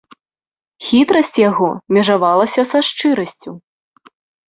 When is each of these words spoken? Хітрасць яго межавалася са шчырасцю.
Хітрасць 0.85 1.37
яго 1.49 1.69
межавалася 1.99 2.61
са 2.75 2.79
шчырасцю. 2.91 3.51